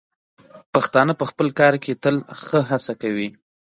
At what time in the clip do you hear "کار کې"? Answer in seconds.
1.59-1.99